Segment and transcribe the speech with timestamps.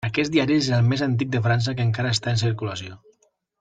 [0.07, 3.03] Aquest diari és el més antic de França que encara està en circulació.